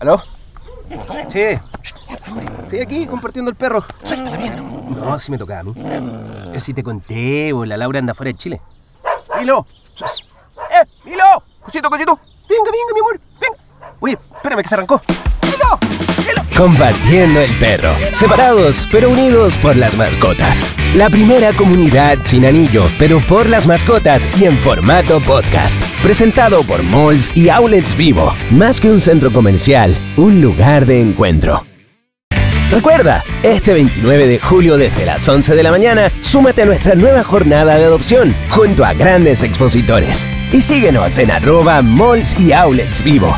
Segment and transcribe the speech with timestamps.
[0.00, 0.22] ¿Aló?
[1.28, 1.58] Sí.
[2.62, 3.84] Estoy aquí compartiendo el perro.
[4.88, 5.74] No, si me tocaba a mí.
[6.52, 8.60] Yo sí te conté, bo, la Laura anda fuera de Chile.
[9.38, 9.66] ¡Milo!
[10.70, 10.86] ¡Eh!
[11.04, 11.24] ¡Milo!
[11.62, 12.18] ¡Cosito, cosito!
[12.48, 13.20] ¡Venga, venga, mi amor!
[13.40, 13.58] ¡Venga!
[14.00, 15.00] Oye, espérame que se arrancó.
[16.56, 17.90] Compartiendo el perro.
[18.12, 20.64] Separados, pero unidos por las mascotas.
[20.94, 25.82] La primera comunidad sin anillo, pero por las mascotas y en formato podcast.
[26.00, 28.36] Presentado por Malls y Outlets Vivo.
[28.50, 31.66] Más que un centro comercial, un lugar de encuentro.
[32.70, 37.24] Recuerda, este 29 de julio desde las 11 de la mañana, súmate a nuestra nueva
[37.24, 40.28] jornada de adopción junto a grandes expositores.
[40.52, 43.36] Y síguenos en arroba malls y outlets vivo.